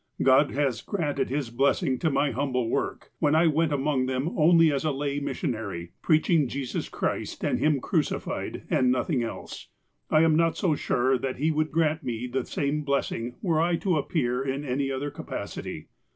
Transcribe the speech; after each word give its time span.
God 0.23 0.49
has 0.49 0.81
granted 0.81 1.29
His 1.29 1.51
blessing 1.51 1.99
to 1.99 2.09
my 2.09 2.31
humble 2.31 2.71
work, 2.71 3.11
when 3.19 3.35
I 3.35 3.45
went 3.45 3.71
among 3.71 4.07
them 4.07 4.29
only 4.35 4.71
as 4.73 4.83
a 4.83 4.89
lay 4.89 5.19
missionary, 5.19 5.91
x^reachiug 6.03 6.47
Jesus 6.47 6.89
Christ 6.89 7.43
and 7.45 7.59
Him 7.59 7.79
crucified, 7.79 8.63
and 8.71 8.91
nothing 8.91 9.21
else. 9.21 9.67
I 10.09 10.23
am 10.23 10.35
not 10.35 10.57
so 10.57 10.73
sure 10.73 11.19
that 11.19 11.35
He 11.37 11.51
would 11.51 11.69
grant 11.71 12.01
me 12.01 12.25
the 12.25 12.45
same 12.45 12.81
blessing 12.81 13.35
were 13.43 13.61
I 13.61 13.75
to 13.75 13.95
appear 13.97 14.41
in 14.41 14.65
any 14.65 14.89
other 14.89 15.11
capacity." 15.11 15.89